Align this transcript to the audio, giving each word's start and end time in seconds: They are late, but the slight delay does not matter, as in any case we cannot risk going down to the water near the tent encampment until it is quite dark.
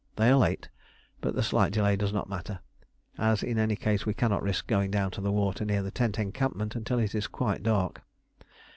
They 0.15 0.31
are 0.31 0.35
late, 0.35 0.67
but 1.19 1.35
the 1.35 1.43
slight 1.43 1.71
delay 1.71 1.95
does 1.95 2.11
not 2.11 2.27
matter, 2.27 2.61
as 3.19 3.43
in 3.43 3.59
any 3.59 3.75
case 3.75 4.03
we 4.03 4.15
cannot 4.15 4.41
risk 4.41 4.65
going 4.65 4.89
down 4.89 5.11
to 5.11 5.21
the 5.21 5.31
water 5.31 5.63
near 5.63 5.83
the 5.83 5.91
tent 5.91 6.17
encampment 6.17 6.75
until 6.75 6.97
it 6.97 7.13
is 7.13 7.27
quite 7.27 7.61
dark. 7.61 8.01